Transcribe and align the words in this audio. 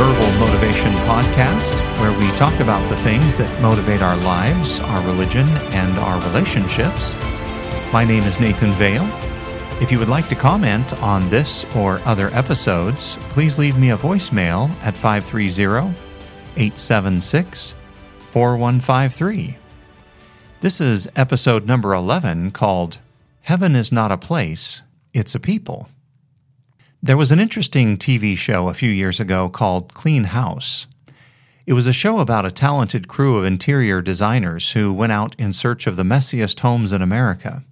Verbal 0.00 0.32
Motivation 0.38 0.92
Podcast, 1.04 1.78
where 2.00 2.18
we 2.18 2.26
talk 2.38 2.58
about 2.60 2.88
the 2.88 2.96
things 3.02 3.36
that 3.36 3.60
motivate 3.60 4.00
our 4.00 4.16
lives, 4.16 4.80
our 4.80 5.06
religion, 5.06 5.46
and 5.74 5.98
our 5.98 6.18
relationships. 6.30 7.14
My 7.92 8.02
name 8.02 8.22
is 8.22 8.40
Nathan 8.40 8.72
Vale. 8.72 9.04
If 9.82 9.92
you 9.92 9.98
would 9.98 10.08
like 10.08 10.26
to 10.30 10.34
comment 10.34 10.94
on 11.02 11.28
this 11.28 11.66
or 11.76 12.00
other 12.06 12.28
episodes, 12.32 13.18
please 13.28 13.58
leave 13.58 13.76
me 13.76 13.90
a 13.90 13.96
voicemail 13.98 14.70
at 14.80 14.96
530 14.96 15.94
876 16.56 17.74
4153. 18.30 19.58
This 20.62 20.80
is 20.80 21.10
episode 21.14 21.66
number 21.66 21.92
11 21.92 22.52
called 22.52 23.00
Heaven 23.42 23.76
is 23.76 23.92
Not 23.92 24.10
a 24.10 24.16
Place, 24.16 24.80
It's 25.12 25.34
a 25.34 25.40
People. 25.40 25.90
There 27.02 27.16
was 27.16 27.32
an 27.32 27.40
interesting 27.40 27.96
TV 27.96 28.36
show 28.36 28.68
a 28.68 28.74
few 28.74 28.90
years 28.90 29.20
ago 29.20 29.48
called 29.48 29.94
Clean 29.94 30.24
House. 30.24 30.86
It 31.64 31.72
was 31.72 31.86
a 31.86 31.94
show 31.94 32.18
about 32.18 32.44
a 32.44 32.50
talented 32.50 33.08
crew 33.08 33.38
of 33.38 33.46
interior 33.46 34.02
designers 34.02 34.72
who 34.72 34.92
went 34.92 35.10
out 35.10 35.34
in 35.38 35.54
search 35.54 35.86
of 35.86 35.96
the 35.96 36.02
messiest 36.02 36.60
homes 36.60 36.92
in 36.92 37.00
America. 37.00 37.64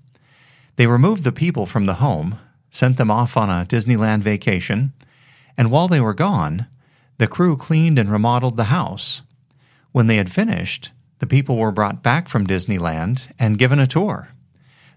They 0.76 0.86
removed 0.86 1.24
the 1.24 1.32
people 1.32 1.66
from 1.66 1.84
the 1.84 1.96
home, 1.96 2.38
sent 2.70 2.96
them 2.96 3.10
off 3.10 3.36
on 3.36 3.50
a 3.50 3.66
Disneyland 3.66 4.22
vacation, 4.22 4.94
and 5.58 5.70
while 5.70 5.88
they 5.88 6.00
were 6.00 6.14
gone, 6.14 6.66
the 7.18 7.26
crew 7.26 7.54
cleaned 7.54 7.98
and 7.98 8.10
remodeled 8.10 8.56
the 8.56 8.72
house. 8.72 9.20
When 9.92 10.06
they 10.06 10.16
had 10.16 10.32
finished, 10.32 10.90
the 11.18 11.26
people 11.26 11.58
were 11.58 11.70
brought 11.70 12.02
back 12.02 12.28
from 12.28 12.46
Disneyland 12.46 13.28
and 13.38 13.58
given 13.58 13.78
a 13.78 13.86
tour. 13.86 14.30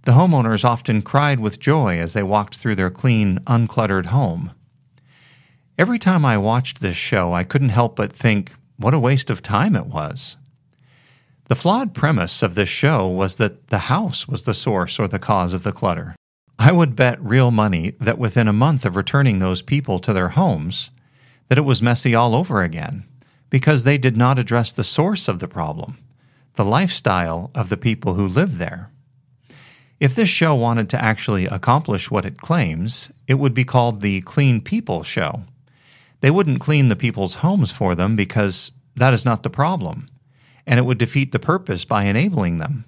The 0.03 0.13
homeowners 0.13 0.65
often 0.65 1.03
cried 1.03 1.39
with 1.39 1.59
joy 1.59 1.99
as 1.99 2.13
they 2.13 2.23
walked 2.23 2.57
through 2.57 2.75
their 2.75 2.89
clean, 2.89 3.37
uncluttered 3.45 4.07
home. 4.07 4.51
Every 5.77 5.99
time 5.99 6.25
I 6.25 6.37
watched 6.37 6.81
this 6.81 6.97
show, 6.97 7.33
I 7.33 7.43
couldn't 7.43 7.69
help 7.69 7.95
but 7.95 8.11
think, 8.11 8.53
what 8.77 8.93
a 8.93 8.99
waste 8.99 9.29
of 9.29 9.43
time 9.43 9.75
it 9.75 9.85
was. 9.85 10.37
The 11.49 11.55
flawed 11.55 11.93
premise 11.93 12.41
of 12.41 12.55
this 12.55 12.69
show 12.69 13.07
was 13.07 13.35
that 13.35 13.67
the 13.67 13.89
house 13.89 14.27
was 14.27 14.43
the 14.43 14.53
source 14.53 14.97
or 14.99 15.07
the 15.07 15.19
cause 15.19 15.53
of 15.53 15.63
the 15.63 15.71
clutter. 15.71 16.15
I 16.57 16.71
would 16.71 16.95
bet 16.95 17.21
real 17.21 17.51
money 17.51 17.95
that 17.99 18.17
within 18.17 18.47
a 18.47 18.53
month 18.53 18.85
of 18.85 18.95
returning 18.95 19.39
those 19.39 19.61
people 19.61 19.99
to 19.99 20.13
their 20.13 20.29
homes, 20.29 20.91
that 21.49 21.57
it 21.57 21.65
was 21.65 21.81
messy 21.81 22.13
all 22.15 22.35
over 22.35 22.61
again, 22.61 23.05
because 23.49 23.83
they 23.83 23.97
did 23.97 24.15
not 24.15 24.39
address 24.39 24.71
the 24.71 24.83
source 24.83 25.27
of 25.27 25.39
the 25.39 25.47
problem, 25.47 25.97
the 26.53 26.63
lifestyle 26.63 27.51
of 27.53 27.69
the 27.69 27.77
people 27.77 28.13
who 28.13 28.27
lived 28.27 28.59
there. 28.59 28.90
If 30.01 30.15
this 30.15 30.29
show 30.29 30.55
wanted 30.55 30.89
to 30.89 31.03
actually 31.03 31.45
accomplish 31.45 32.09
what 32.09 32.25
it 32.25 32.39
claims, 32.39 33.11
it 33.27 33.35
would 33.35 33.53
be 33.53 33.63
called 33.63 34.01
the 34.01 34.21
Clean 34.21 34.59
People 34.59 35.03
Show. 35.03 35.43
They 36.21 36.31
wouldn't 36.31 36.59
clean 36.59 36.89
the 36.89 36.95
people's 36.95 37.35
homes 37.35 37.71
for 37.71 37.93
them 37.93 38.15
because 38.15 38.71
that 38.95 39.13
is 39.13 39.25
not 39.25 39.43
the 39.43 39.51
problem, 39.51 40.07
and 40.65 40.79
it 40.79 40.87
would 40.87 40.97
defeat 40.97 41.31
the 41.31 41.37
purpose 41.37 41.85
by 41.85 42.05
enabling 42.05 42.57
them. 42.57 42.85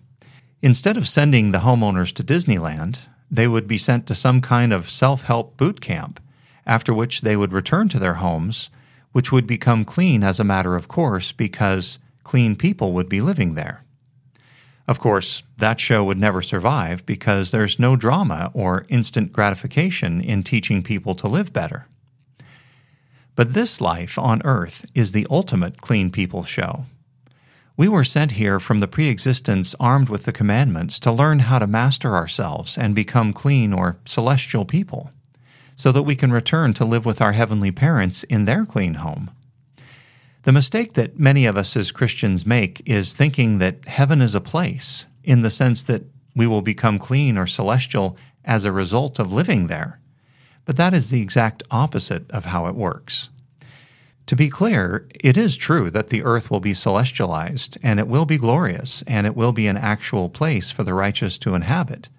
Instead 0.64 0.98
of 0.98 1.08
sending 1.08 1.52
the 1.52 1.60
homeowners 1.60 2.12
to 2.16 2.24
Disneyland, 2.24 3.02
they 3.30 3.48
would 3.48 3.68
be 3.68 3.78
sent 3.78 4.08
to 4.08 4.16
some 4.16 4.42
kind 4.42 4.74
of 4.74 4.90
self 4.90 5.22
help 5.22 5.56
boot 5.56 5.82
camp, 5.82 6.20
after 6.66 6.96
which 6.96 7.22
they 7.22 7.36
would 7.36 7.54
return 7.54 7.90
to 7.90 8.00
their 8.00 8.16
homes, 8.16 8.72
which 9.12 9.32
would 9.32 9.46
become 9.46 9.86
clean 9.86 10.24
as 10.24 10.40
a 10.40 10.44
matter 10.44 10.76
of 10.76 10.88
course 10.88 11.32
because 11.32 12.00
clean 12.24 12.56
people 12.56 12.92
would 12.92 13.08
be 13.08 13.22
living 13.22 13.54
there. 13.54 13.84
Of 14.88 15.00
course, 15.00 15.44
that 15.58 15.80
show 15.80 16.04
would 16.04 16.18
never 16.18 16.42
survive 16.42 17.06
because 17.06 17.52
there's 17.52 17.80
no 17.80 17.96
drama 17.96 18.52
or 18.54 18.86
instant 18.90 19.32
gratification 19.32 20.20
in 20.20 20.44
teaching 20.44 20.84
people 20.84 21.16
to 21.16 21.28
live 21.28 21.54
better. 21.54 21.88
But 23.36 23.54
this 23.54 23.80
life 23.80 24.20
on 24.20 24.42
earth 24.44 24.86
is 24.94 25.12
the 25.12 25.26
ultimate 25.30 25.82
clean 25.82 26.12
people 26.12 26.44
show. 26.44 26.86
We 27.76 27.88
were 27.88 28.04
sent 28.04 28.34
here 28.34 28.60
from 28.60 28.82
the 28.82 28.88
pre 28.88 29.08
existence 29.08 29.74
armed 29.80 30.10
with 30.10 30.26
the 30.26 30.32
commandments 30.32 31.00
to 31.00 31.12
learn 31.12 31.40
how 31.40 31.58
to 31.58 31.66
master 31.66 32.16
ourselves 32.16 32.78
and 32.78 32.94
become 32.94 33.34
clean 33.34 33.74
or 33.74 33.98
celestial 34.06 34.66
people, 34.66 35.12
so 35.76 35.92
that 35.92 36.04
we 36.04 36.16
can 36.16 36.32
return 36.32 36.74
to 36.76 36.86
live 36.86 37.06
with 37.06 37.20
our 37.20 37.32
heavenly 37.32 37.72
parents 37.72 38.24
in 38.26 38.46
their 38.46 38.66
clean 38.66 38.96
home. 38.96 39.32
The 40.44 40.52
mistake 40.52 40.94
that 40.94 41.18
many 41.18 41.46
of 41.46 41.58
us 41.58 41.78
as 41.78 41.94
Christians 41.94 42.46
make 42.46 42.82
is 42.86 43.14
thinking 43.14 43.60
that 43.60 43.86
heaven 43.88 44.22
is 44.22 44.36
a 44.36 44.42
place, 44.42 45.06
in 45.24 45.42
the 45.42 45.50
sense 45.50 45.82
that 45.84 46.04
we 46.36 46.48
will 46.48 46.62
become 46.62 47.00
clean 47.00 47.38
or 47.38 47.48
celestial 47.48 48.18
as 48.44 48.66
a 48.66 48.72
result 48.74 49.20
of 49.20 49.32
living 49.32 49.68
there. 49.68 50.02
But 50.66 50.76
that 50.76 50.94
is 50.94 51.10
the 51.10 51.22
exact 51.22 51.64
opposite 51.72 52.30
of 52.32 52.46
how 52.46 52.68
it 52.68 52.76
works. 52.76 53.30
To 54.26 54.36
be 54.36 54.50
clear, 54.50 55.08
it 55.16 55.38
is 55.38 55.56
true 55.56 55.90
that 55.92 56.10
the 56.10 56.24
earth 56.24 56.52
will 56.52 56.60
be 56.60 56.74
celestialized, 56.74 57.78
and 57.82 57.98
it 57.98 58.10
will 58.10 58.26
be 58.26 58.38
glorious, 58.38 59.02
and 59.08 59.26
it 59.26 59.38
will 59.38 59.54
be 59.54 59.68
an 59.68 59.78
actual 59.78 60.30
place 60.30 60.72
for 60.72 60.84
the 60.84 60.94
righteous 60.94 61.38
to 61.40 61.56
inhabit. 61.56 62.10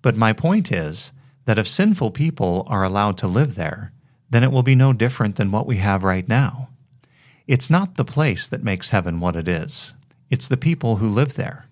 But 0.00 0.16
my 0.16 0.32
point 0.32 0.70
is 0.70 1.12
that 1.44 1.58
if 1.58 1.66
sinful 1.66 2.12
people 2.12 2.64
are 2.68 2.84
allowed 2.84 3.18
to 3.18 3.26
live 3.26 3.56
there, 3.56 3.92
then 4.30 4.44
it 4.44 4.52
will 4.52 4.62
be 4.62 4.76
no 4.76 4.92
different 4.92 5.34
than 5.36 5.50
what 5.50 5.66
we 5.66 5.78
have 5.78 6.04
right 6.04 6.28
now. 6.28 6.67
It's 7.48 7.70
not 7.70 7.94
the 7.94 8.04
place 8.04 8.46
that 8.46 8.62
makes 8.62 8.90
heaven 8.90 9.20
what 9.20 9.34
it 9.34 9.48
is, 9.48 9.94
it's 10.28 10.46
the 10.46 10.58
people 10.58 10.96
who 10.96 11.08
live 11.08 11.34
there. 11.34 11.66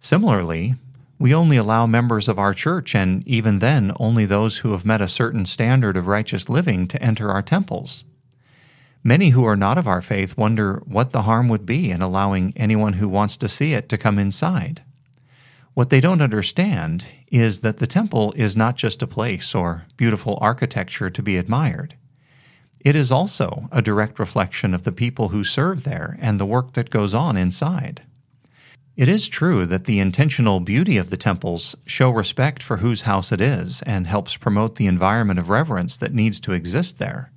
Similarly, 0.00 0.76
we 1.18 1.34
only 1.34 1.56
allow 1.56 1.84
members 1.86 2.28
of 2.28 2.38
our 2.38 2.54
church, 2.54 2.94
and 2.94 3.26
even 3.26 3.58
then, 3.58 3.90
only 3.98 4.24
those 4.24 4.58
who 4.58 4.70
have 4.70 4.86
met 4.86 5.00
a 5.00 5.08
certain 5.08 5.46
standard 5.46 5.96
of 5.96 6.06
righteous 6.06 6.48
living, 6.48 6.86
to 6.86 7.02
enter 7.02 7.28
our 7.28 7.42
temples. 7.42 8.04
Many 9.02 9.30
who 9.30 9.44
are 9.44 9.56
not 9.56 9.78
of 9.78 9.88
our 9.88 10.00
faith 10.00 10.36
wonder 10.36 10.80
what 10.86 11.10
the 11.10 11.22
harm 11.22 11.48
would 11.48 11.66
be 11.66 11.90
in 11.90 12.00
allowing 12.00 12.52
anyone 12.54 12.94
who 12.94 13.08
wants 13.08 13.36
to 13.38 13.48
see 13.48 13.72
it 13.72 13.88
to 13.88 13.98
come 13.98 14.16
inside. 14.16 14.82
What 15.74 15.90
they 15.90 16.00
don't 16.00 16.22
understand 16.22 17.06
is 17.32 17.60
that 17.60 17.78
the 17.78 17.88
temple 17.88 18.32
is 18.36 18.56
not 18.56 18.76
just 18.76 19.02
a 19.02 19.08
place 19.08 19.56
or 19.56 19.86
beautiful 19.96 20.38
architecture 20.40 21.10
to 21.10 21.22
be 21.22 21.36
admired. 21.36 21.96
It 22.84 22.96
is 22.96 23.12
also 23.12 23.68
a 23.70 23.80
direct 23.80 24.18
reflection 24.18 24.74
of 24.74 24.82
the 24.82 24.90
people 24.90 25.28
who 25.28 25.44
serve 25.44 25.84
there 25.84 26.18
and 26.20 26.38
the 26.38 26.46
work 26.46 26.72
that 26.72 26.90
goes 26.90 27.14
on 27.14 27.36
inside. 27.36 28.02
It 28.96 29.08
is 29.08 29.28
true 29.28 29.64
that 29.66 29.84
the 29.84 30.00
intentional 30.00 30.60
beauty 30.60 30.96
of 30.98 31.08
the 31.08 31.16
temples 31.16 31.76
show 31.86 32.10
respect 32.10 32.62
for 32.62 32.78
whose 32.78 33.02
house 33.02 33.32
it 33.32 33.40
is 33.40 33.82
and 33.82 34.06
helps 34.06 34.36
promote 34.36 34.74
the 34.74 34.88
environment 34.88 35.38
of 35.38 35.48
reverence 35.48 35.96
that 35.96 36.12
needs 36.12 36.40
to 36.40 36.52
exist 36.52 36.98
there. 36.98 37.30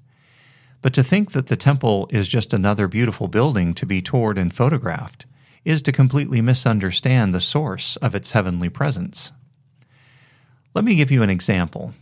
But 0.81 0.93
to 0.95 1.03
think 1.03 1.31
that 1.31 1.47
the 1.47 1.55
temple 1.55 2.09
is 2.11 2.27
just 2.27 2.51
another 2.51 2.87
beautiful 2.87 3.27
building 3.27 3.73
to 3.75 3.85
be 3.85 4.01
toured 4.01 4.37
and 4.37 4.53
photographed 4.53 5.25
is 5.63 5.81
to 5.83 5.91
completely 5.91 6.41
misunderstand 6.41 7.33
the 7.33 7.41
source 7.41 7.95
of 7.97 8.15
its 8.15 8.31
heavenly 8.31 8.69
presence. 8.69 9.31
Let 10.73 10.83
me 10.83 10.95
give 10.95 11.09
you 11.09 11.23
an 11.23 11.29
example. 11.29 11.93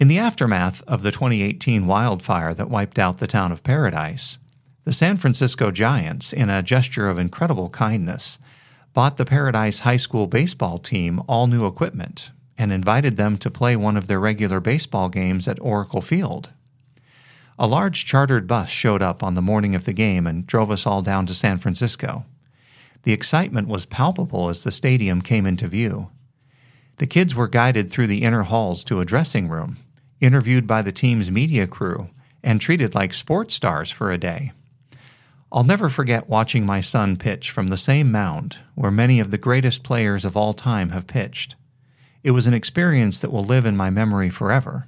In 0.00 0.06
the 0.06 0.20
aftermath 0.20 0.80
of 0.86 1.02
the 1.02 1.10
2018 1.10 1.88
wildfire 1.88 2.54
that 2.54 2.70
wiped 2.70 3.00
out 3.00 3.18
the 3.18 3.26
town 3.26 3.50
of 3.50 3.64
Paradise, 3.64 4.38
the 4.84 4.92
San 4.92 5.16
Francisco 5.16 5.72
Giants, 5.72 6.32
in 6.32 6.48
a 6.48 6.62
gesture 6.62 7.08
of 7.08 7.18
incredible 7.18 7.68
kindness, 7.68 8.38
bought 8.94 9.16
the 9.16 9.24
Paradise 9.24 9.80
High 9.80 9.96
School 9.96 10.28
baseball 10.28 10.78
team 10.78 11.20
all 11.26 11.48
new 11.48 11.66
equipment 11.66 12.30
and 12.56 12.72
invited 12.72 13.16
them 13.16 13.36
to 13.38 13.50
play 13.50 13.74
one 13.74 13.96
of 13.96 14.06
their 14.06 14.20
regular 14.20 14.60
baseball 14.60 15.08
games 15.08 15.48
at 15.48 15.60
Oracle 15.60 16.00
Field. 16.00 16.50
A 17.58 17.66
large 17.66 18.06
chartered 18.06 18.46
bus 18.46 18.70
showed 18.70 19.02
up 19.02 19.24
on 19.24 19.34
the 19.34 19.42
morning 19.42 19.74
of 19.74 19.82
the 19.82 19.92
game 19.92 20.28
and 20.28 20.46
drove 20.46 20.70
us 20.70 20.86
all 20.86 21.02
down 21.02 21.26
to 21.26 21.34
San 21.34 21.58
Francisco. 21.58 22.24
The 23.02 23.12
excitement 23.12 23.66
was 23.66 23.84
palpable 23.84 24.48
as 24.48 24.62
the 24.62 24.70
stadium 24.70 25.22
came 25.22 25.44
into 25.44 25.66
view. 25.66 26.10
The 26.98 27.08
kids 27.08 27.34
were 27.34 27.48
guided 27.48 27.90
through 27.90 28.06
the 28.06 28.22
inner 28.22 28.44
halls 28.44 28.84
to 28.84 29.00
a 29.00 29.04
dressing 29.04 29.48
room 29.48 29.78
interviewed 30.20 30.66
by 30.66 30.82
the 30.82 30.92
team's 30.92 31.30
media 31.30 31.66
crew, 31.66 32.10
and 32.42 32.60
treated 32.60 32.94
like 32.94 33.12
sports 33.12 33.54
stars 33.54 33.90
for 33.90 34.10
a 34.10 34.18
day. 34.18 34.52
I'll 35.50 35.64
never 35.64 35.88
forget 35.88 36.28
watching 36.28 36.66
my 36.66 36.80
son 36.80 37.16
pitch 37.16 37.50
from 37.50 37.68
the 37.68 37.78
same 37.78 38.12
mound 38.12 38.58
where 38.74 38.90
many 38.90 39.18
of 39.18 39.30
the 39.30 39.38
greatest 39.38 39.82
players 39.82 40.24
of 40.24 40.36
all 40.36 40.52
time 40.52 40.90
have 40.90 41.06
pitched. 41.06 41.56
It 42.22 42.32
was 42.32 42.46
an 42.46 42.54
experience 42.54 43.18
that 43.20 43.32
will 43.32 43.44
live 43.44 43.64
in 43.64 43.76
my 43.76 43.88
memory 43.88 44.28
forever. 44.28 44.86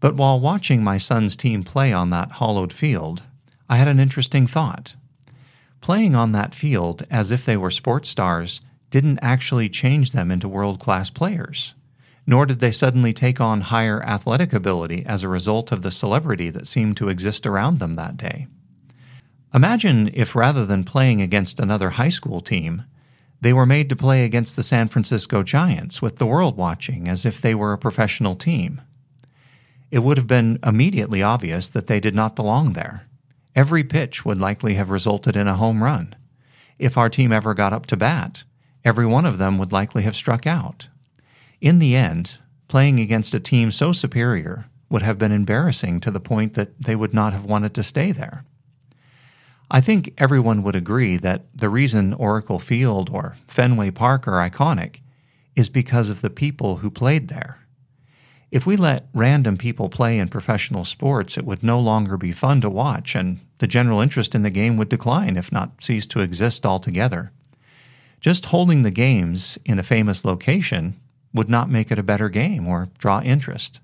But 0.00 0.16
while 0.16 0.40
watching 0.40 0.82
my 0.82 0.98
son's 0.98 1.36
team 1.36 1.62
play 1.62 1.92
on 1.92 2.10
that 2.10 2.32
hollowed 2.32 2.72
field, 2.72 3.22
I 3.68 3.76
had 3.76 3.88
an 3.88 4.00
interesting 4.00 4.46
thought. 4.46 4.96
Playing 5.80 6.16
on 6.16 6.32
that 6.32 6.54
field 6.54 7.06
as 7.10 7.30
if 7.30 7.44
they 7.44 7.56
were 7.56 7.70
sports 7.70 8.08
stars 8.08 8.60
didn't 8.90 9.20
actually 9.22 9.68
change 9.68 10.12
them 10.12 10.30
into 10.30 10.48
world 10.48 10.80
class 10.80 11.10
players 11.10 11.74
nor 12.28 12.44
did 12.44 12.60
they 12.60 12.70
suddenly 12.70 13.14
take 13.14 13.40
on 13.40 13.62
higher 13.62 14.02
athletic 14.04 14.52
ability 14.52 15.02
as 15.06 15.22
a 15.22 15.28
result 15.28 15.72
of 15.72 15.80
the 15.80 15.90
celebrity 15.90 16.50
that 16.50 16.66
seemed 16.66 16.94
to 16.94 17.08
exist 17.08 17.46
around 17.46 17.78
them 17.78 17.94
that 17.94 18.18
day. 18.18 18.46
Imagine 19.54 20.10
if 20.12 20.36
rather 20.36 20.66
than 20.66 20.84
playing 20.84 21.22
against 21.22 21.58
another 21.58 21.88
high 21.88 22.10
school 22.10 22.42
team, 22.42 22.84
they 23.40 23.54
were 23.54 23.64
made 23.64 23.88
to 23.88 23.96
play 23.96 24.26
against 24.26 24.56
the 24.56 24.62
San 24.62 24.88
Francisco 24.88 25.42
Giants 25.42 26.02
with 26.02 26.16
the 26.16 26.26
world 26.26 26.58
watching 26.58 27.08
as 27.08 27.24
if 27.24 27.40
they 27.40 27.54
were 27.54 27.72
a 27.72 27.78
professional 27.78 28.36
team. 28.36 28.82
it 29.90 30.00
would 30.00 30.18
have 30.18 30.26
been 30.26 30.58
immediately 30.62 31.22
obvious 31.22 31.66
that 31.68 31.86
they 31.86 31.98
did 31.98 32.14
not 32.14 32.36
belong 32.36 32.74
there. 32.74 33.06
Every 33.56 33.82
pitch 33.82 34.26
would 34.26 34.38
likely 34.38 34.74
have 34.74 34.90
resulted 34.90 35.34
in 35.34 35.48
a 35.48 35.56
home 35.56 35.82
run. 35.82 36.14
If 36.78 36.98
our 36.98 37.08
team 37.08 37.32
ever 37.32 37.54
got 37.54 37.72
up 37.72 37.86
to 37.86 37.96
bat, 37.96 38.44
every 38.84 39.06
one 39.06 39.24
of 39.24 39.38
them 39.38 39.56
would 39.56 39.72
likely 39.72 40.02
have 40.02 40.14
struck 40.14 40.46
out. 40.46 40.88
In 41.60 41.80
the 41.80 41.96
end, 41.96 42.38
playing 42.68 43.00
against 43.00 43.34
a 43.34 43.40
team 43.40 43.72
so 43.72 43.92
superior 43.92 44.66
would 44.88 45.02
have 45.02 45.18
been 45.18 45.32
embarrassing 45.32 46.00
to 46.00 46.10
the 46.10 46.20
point 46.20 46.54
that 46.54 46.80
they 46.80 46.94
would 46.94 47.12
not 47.12 47.32
have 47.32 47.44
wanted 47.44 47.74
to 47.74 47.82
stay 47.82 48.12
there. 48.12 48.44
I 49.70 49.80
think 49.80 50.14
everyone 50.16 50.62
would 50.62 50.76
agree 50.76 51.16
that 51.18 51.44
the 51.54 51.68
reason 51.68 52.14
Oracle 52.14 52.58
Field 52.58 53.10
or 53.12 53.36
Fenway 53.46 53.90
Park 53.90 54.26
are 54.26 54.48
iconic 54.48 55.00
is 55.56 55.68
because 55.68 56.08
of 56.08 56.20
the 56.20 56.30
people 56.30 56.76
who 56.76 56.90
played 56.90 57.28
there. 57.28 57.58
If 58.50 58.64
we 58.64 58.76
let 58.76 59.08
random 59.12 59.58
people 59.58 59.90
play 59.90 60.18
in 60.18 60.28
professional 60.28 60.86
sports, 60.86 61.36
it 61.36 61.44
would 61.44 61.62
no 61.62 61.78
longer 61.78 62.16
be 62.16 62.32
fun 62.32 62.62
to 62.62 62.70
watch, 62.70 63.14
and 63.14 63.40
the 63.58 63.66
general 63.66 64.00
interest 64.00 64.34
in 64.34 64.42
the 64.42 64.48
game 64.50 64.78
would 64.78 64.88
decline, 64.88 65.36
if 65.36 65.52
not 65.52 65.84
cease 65.84 66.06
to 66.06 66.20
exist 66.20 66.64
altogether. 66.64 67.30
Just 68.20 68.46
holding 68.46 68.82
the 68.82 68.90
games 68.90 69.58
in 69.66 69.78
a 69.78 69.82
famous 69.82 70.24
location 70.24 70.98
would 71.32 71.48
not 71.48 71.70
make 71.70 71.90
it 71.90 71.98
a 71.98 72.02
better 72.02 72.28
game 72.28 72.66
or 72.66 72.88
draw 72.98 73.20
interest. 73.20 73.80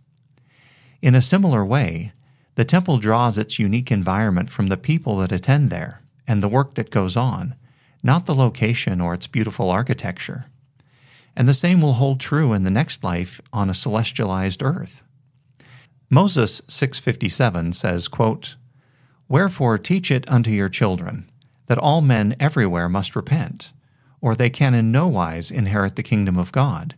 In 1.03 1.15
a 1.15 1.23
similar 1.23 1.65
way, 1.65 2.13
the 2.55 2.65
temple 2.65 2.99
draws 2.99 3.37
its 3.37 3.59
unique 3.59 3.91
environment 3.91 4.51
from 4.51 4.69
the 4.69 4.77
people 4.77 5.17
that 5.19 5.33
attend 5.33 5.71
there 5.71 6.01
and 6.27 6.43
the 6.43 6.49
work 6.49 6.75
that 6.75 6.91
goes 6.91 7.17
on, 7.17 7.55
not 8.03 8.27
the 8.27 8.35
location 8.35 9.01
or 9.01 9.15
its 9.15 9.27
beautiful 9.27 9.71
architecture. 9.71 10.47
And 11.37 11.49
the 11.49 11.55
same 11.55 11.81
will 11.81 11.95
hold 11.95 12.21
true 12.21 12.53
in 12.53 12.65
the 12.65 12.71
next 12.71 13.03
life 13.03 13.41
on 13.53 13.69
a 13.69 13.73
celestialized 13.73 14.65
earth. 14.65 15.03
Moses 16.09 16.63
657 16.69 17.73
says, 17.73 18.09
quote, 18.09 18.57
Wherefore 19.29 19.79
teach 19.79 20.11
it 20.11 20.29
unto 20.31 20.51
your 20.51 20.69
children, 20.69 21.31
that 21.67 21.79
all 21.79 22.01
men 22.03 22.37
everywhere 22.39 22.89
must 22.89 23.17
repent, 23.17 23.73
or 24.21 24.35
they 24.35 24.51
can 24.51 24.75
in 24.75 24.93
no 24.93 25.09
wise 25.09 25.51
inherit 25.51 25.97
the 25.97 26.03
kingdom 26.03 26.39
of 26.39 26.53
God, 26.53 26.95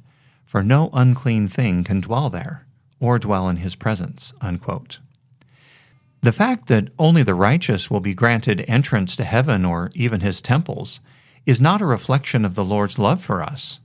for 0.46 0.62
no 0.62 0.88
unclean 0.94 1.48
thing 1.48 1.84
can 1.84 2.00
dwell 2.00 2.30
there, 2.30 2.66
or 2.98 3.18
dwell 3.18 3.48
in 3.50 3.56
his 3.56 3.74
presence. 3.74 4.32
Unquote. 4.40 5.00
The 6.22 6.32
fact 6.32 6.68
that 6.68 6.88
only 6.98 7.22
the 7.22 7.34
righteous 7.34 7.90
will 7.90 8.00
be 8.00 8.14
granted 8.14 8.64
entrance 8.66 9.14
to 9.16 9.24
heaven 9.24 9.64
or 9.64 9.90
even 9.94 10.20
his 10.20 10.40
temples 10.40 11.00
is 11.44 11.60
not 11.60 11.82
a 11.82 11.86
reflection 11.86 12.44
of 12.44 12.54
the 12.54 12.64
Lord's 12.64 12.98
love 12.98 13.22
for 13.22 13.42
us. 13.42 13.78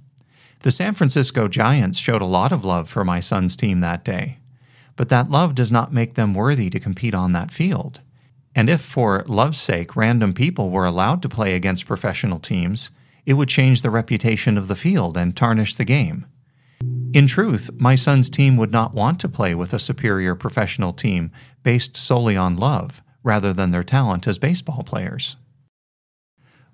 The 0.61 0.71
San 0.71 0.93
Francisco 0.93 1.47
Giants 1.47 1.97
showed 1.99 2.21
a 2.21 2.25
lot 2.25 2.51
of 2.51 2.63
love 2.63 2.89
for 2.89 3.03
my 3.03 3.19
son's 3.19 3.55
team 3.55 3.79
that 3.81 4.05
day, 4.05 4.37
but 4.95 5.09
that 5.09 5.29
love 5.29 5.55
does 5.55 5.71
not 5.71 5.93
make 5.93 6.13
them 6.13 6.33
worthy 6.33 6.69
to 6.69 6.79
compete 6.79 7.13
on 7.13 7.33
that 7.33 7.51
field. 7.51 8.01
And 8.55 8.69
if, 8.69 8.81
for 8.81 9.23
love's 9.27 9.59
sake, 9.59 9.95
random 9.95 10.33
people 10.33 10.69
were 10.69 10.85
allowed 10.85 11.21
to 11.21 11.29
play 11.29 11.55
against 11.55 11.85
professional 11.85 12.39
teams, 12.39 12.91
it 13.25 13.33
would 13.33 13.49
change 13.49 13.81
the 13.81 13.89
reputation 13.89 14.57
of 14.57 14.67
the 14.67 14.75
field 14.75 15.17
and 15.17 15.35
tarnish 15.35 15.75
the 15.75 15.85
game. 15.85 16.25
In 17.13 17.27
truth, 17.27 17.69
my 17.77 17.95
son's 17.95 18.29
team 18.29 18.55
would 18.55 18.71
not 18.71 18.93
want 18.93 19.19
to 19.19 19.27
play 19.27 19.53
with 19.53 19.73
a 19.73 19.79
superior 19.79 20.33
professional 20.33 20.93
team 20.93 21.29
based 21.61 21.97
solely 21.97 22.37
on 22.37 22.55
love 22.55 23.03
rather 23.21 23.51
than 23.51 23.71
their 23.71 23.83
talent 23.83 24.27
as 24.27 24.39
baseball 24.39 24.83
players. 24.83 25.35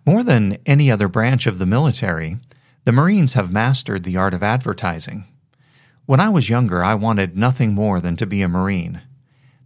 More 0.05 0.23
than 0.23 0.57
any 0.65 0.91
other 0.91 1.07
branch 1.07 1.47
of 1.47 1.57
the 1.57 1.65
military, 1.65 2.37
the 2.83 2.91
Marines 2.91 3.33
have 3.33 3.51
mastered 3.51 4.03
the 4.03 4.15
art 4.15 4.35
of 4.35 4.43
advertising. 4.43 5.25
When 6.05 6.19
I 6.19 6.29
was 6.29 6.49
younger, 6.49 6.83
I 6.83 6.93
wanted 6.93 7.35
nothing 7.35 7.73
more 7.73 7.99
than 7.99 8.15
to 8.17 8.27
be 8.27 8.43
a 8.43 8.47
Marine. 8.47 9.01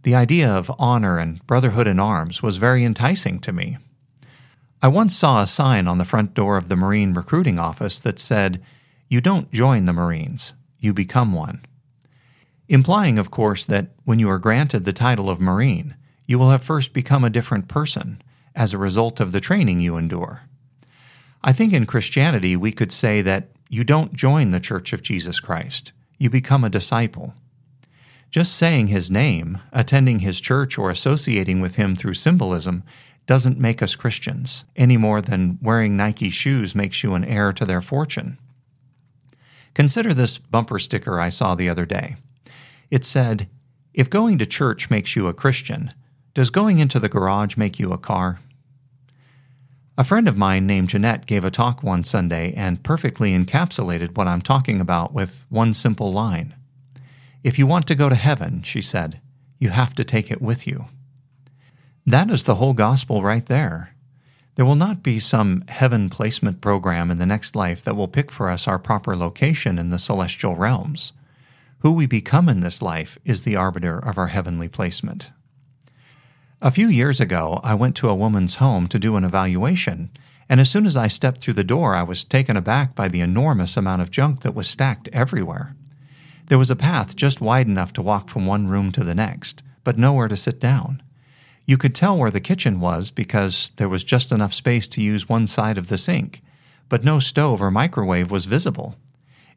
The 0.04 0.14
idea 0.14 0.50
of 0.50 0.72
honor 0.78 1.18
and 1.18 1.46
brotherhood 1.46 1.86
in 1.86 2.00
arms 2.00 2.42
was 2.42 2.56
very 2.56 2.82
enticing 2.82 3.40
to 3.40 3.52
me. 3.52 3.76
I 4.82 4.88
once 4.88 5.14
saw 5.16 5.42
a 5.42 5.46
sign 5.46 5.86
on 5.86 5.98
the 5.98 6.04
front 6.04 6.34
door 6.34 6.56
of 6.56 6.68
the 6.68 6.76
Marine 6.76 7.12
recruiting 7.12 7.58
office 7.58 7.98
that 8.00 8.18
said, 8.18 8.60
You 9.08 9.20
don't 9.20 9.52
join 9.52 9.84
the 9.84 9.92
Marines, 9.92 10.54
you 10.82 10.92
become 10.92 11.32
one. 11.32 11.64
Implying, 12.68 13.18
of 13.18 13.30
course, 13.30 13.64
that 13.64 13.92
when 14.04 14.18
you 14.18 14.28
are 14.28 14.38
granted 14.38 14.84
the 14.84 14.92
title 14.92 15.30
of 15.30 15.40
Marine, 15.40 15.94
you 16.26 16.38
will 16.38 16.50
have 16.50 16.62
first 16.62 16.92
become 16.92 17.24
a 17.24 17.30
different 17.30 17.68
person 17.68 18.20
as 18.54 18.74
a 18.74 18.78
result 18.78 19.20
of 19.20 19.32
the 19.32 19.40
training 19.40 19.80
you 19.80 19.96
endure. 19.96 20.42
I 21.42 21.52
think 21.52 21.72
in 21.72 21.86
Christianity 21.86 22.56
we 22.56 22.72
could 22.72 22.92
say 22.92 23.22
that 23.22 23.48
you 23.68 23.84
don't 23.84 24.12
join 24.12 24.50
the 24.50 24.60
Church 24.60 24.92
of 24.92 25.02
Jesus 25.02 25.40
Christ, 25.40 25.92
you 26.18 26.28
become 26.28 26.64
a 26.64 26.70
disciple. 26.70 27.34
Just 28.30 28.54
saying 28.56 28.88
his 28.88 29.10
name, 29.10 29.58
attending 29.72 30.20
his 30.20 30.40
church, 30.40 30.78
or 30.78 30.88
associating 30.88 31.60
with 31.60 31.74
him 31.74 31.96
through 31.96 32.14
symbolism 32.14 32.82
doesn't 33.26 33.58
make 33.58 33.82
us 33.82 33.94
Christians, 33.94 34.64
any 34.74 34.96
more 34.96 35.20
than 35.20 35.58
wearing 35.60 35.96
Nike 35.96 36.30
shoes 36.30 36.74
makes 36.74 37.02
you 37.02 37.14
an 37.14 37.24
heir 37.24 37.52
to 37.52 37.64
their 37.64 37.82
fortune. 37.82 38.38
Consider 39.74 40.12
this 40.12 40.38
bumper 40.38 40.78
sticker 40.78 41.20
I 41.20 41.28
saw 41.28 41.54
the 41.54 41.68
other 41.68 41.86
day. 41.86 42.16
It 42.90 43.04
said, 43.04 43.48
If 43.94 44.10
going 44.10 44.38
to 44.38 44.46
church 44.46 44.90
makes 44.90 45.16
you 45.16 45.26
a 45.26 45.34
Christian, 45.34 45.92
does 46.34 46.50
going 46.50 46.78
into 46.78 46.98
the 46.98 47.08
garage 47.08 47.56
make 47.56 47.78
you 47.78 47.92
a 47.92 47.98
car? 47.98 48.40
A 49.98 50.04
friend 50.04 50.26
of 50.26 50.36
mine 50.36 50.66
named 50.66 50.88
Jeanette 50.88 51.26
gave 51.26 51.44
a 51.44 51.50
talk 51.50 51.82
one 51.82 52.04
Sunday 52.04 52.54
and 52.54 52.82
perfectly 52.82 53.32
encapsulated 53.32 54.16
what 54.16 54.26
I'm 54.26 54.40
talking 54.40 54.80
about 54.80 55.12
with 55.12 55.44
one 55.50 55.74
simple 55.74 56.12
line. 56.12 56.54
If 57.44 57.58
you 57.58 57.66
want 57.66 57.86
to 57.88 57.94
go 57.94 58.08
to 58.08 58.14
heaven, 58.14 58.62
she 58.62 58.80
said, 58.80 59.20
you 59.62 59.70
have 59.70 59.94
to 59.94 60.02
take 60.02 60.28
it 60.32 60.42
with 60.42 60.66
you. 60.66 60.86
That 62.04 62.30
is 62.30 62.42
the 62.42 62.56
whole 62.56 62.72
gospel 62.72 63.22
right 63.22 63.46
there. 63.46 63.94
There 64.54 64.66
will 64.66 64.74
not 64.74 65.02
be 65.02 65.18
some 65.18 65.64
heaven 65.68 66.10
placement 66.10 66.60
program 66.60 67.10
in 67.10 67.18
the 67.18 67.26
next 67.26 67.56
life 67.56 67.82
that 67.84 67.96
will 67.96 68.08
pick 68.08 68.30
for 68.30 68.50
us 68.50 68.68
our 68.68 68.78
proper 68.78 69.16
location 69.16 69.78
in 69.78 69.88
the 69.88 69.98
celestial 69.98 70.56
realms. 70.56 71.12
Who 71.78 71.92
we 71.92 72.06
become 72.06 72.48
in 72.48 72.60
this 72.60 72.82
life 72.82 73.18
is 73.24 73.42
the 73.42 73.56
arbiter 73.56 73.98
of 73.98 74.18
our 74.18 74.28
heavenly 74.28 74.68
placement. 74.68 75.30
A 76.60 76.70
few 76.70 76.86
years 76.86 77.18
ago, 77.18 77.60
I 77.64 77.74
went 77.74 77.96
to 77.96 78.08
a 78.08 78.14
woman's 78.14 78.56
home 78.56 78.86
to 78.88 78.98
do 78.98 79.16
an 79.16 79.24
evaluation, 79.24 80.10
and 80.48 80.60
as 80.60 80.70
soon 80.70 80.84
as 80.84 80.96
I 80.96 81.08
stepped 81.08 81.40
through 81.40 81.54
the 81.54 81.64
door, 81.64 81.94
I 81.94 82.02
was 82.02 82.22
taken 82.22 82.56
aback 82.56 82.94
by 82.94 83.08
the 83.08 83.20
enormous 83.20 83.76
amount 83.76 84.02
of 84.02 84.10
junk 84.10 84.42
that 84.42 84.54
was 84.54 84.68
stacked 84.68 85.08
everywhere. 85.12 85.74
There 86.46 86.58
was 86.58 86.70
a 86.70 86.76
path 86.76 87.16
just 87.16 87.40
wide 87.40 87.66
enough 87.66 87.92
to 87.94 88.02
walk 88.02 88.28
from 88.28 88.46
one 88.46 88.68
room 88.68 88.92
to 88.92 89.02
the 89.02 89.14
next, 89.14 89.62
but 89.82 89.98
nowhere 89.98 90.28
to 90.28 90.36
sit 90.36 90.60
down. 90.60 91.02
You 91.64 91.78
could 91.78 91.94
tell 91.94 92.18
where 92.18 92.30
the 92.30 92.40
kitchen 92.40 92.80
was 92.80 93.10
because 93.10 93.70
there 93.76 93.88
was 93.88 94.04
just 94.04 94.32
enough 94.32 94.52
space 94.52 94.88
to 94.88 95.00
use 95.00 95.28
one 95.28 95.46
side 95.46 95.78
of 95.78 95.88
the 95.88 95.98
sink, 95.98 96.42
but 96.88 97.04
no 97.04 97.20
stove 97.20 97.62
or 97.62 97.70
microwave 97.70 98.30
was 98.30 98.46
visible. 98.46 98.96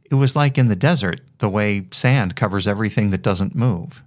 It 0.05 0.15
was 0.15 0.35
like 0.35 0.57
in 0.57 0.67
the 0.67 0.75
desert, 0.75 1.21
the 1.39 1.49
way 1.49 1.87
sand 1.91 2.35
covers 2.35 2.67
everything 2.67 3.09
that 3.09 3.23
doesn't 3.23 3.55
move. 3.55 4.03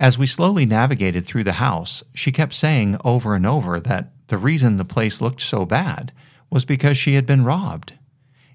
As 0.00 0.18
we 0.18 0.26
slowly 0.26 0.66
navigated 0.66 1.26
through 1.26 1.44
the 1.44 1.54
house, 1.54 2.02
she 2.14 2.32
kept 2.32 2.54
saying 2.54 2.96
over 3.04 3.34
and 3.34 3.46
over 3.46 3.80
that 3.80 4.12
the 4.28 4.38
reason 4.38 4.76
the 4.76 4.84
place 4.84 5.20
looked 5.20 5.40
so 5.40 5.64
bad 5.64 6.12
was 6.50 6.64
because 6.64 6.98
she 6.98 7.14
had 7.14 7.26
been 7.26 7.44
robbed. 7.44 7.94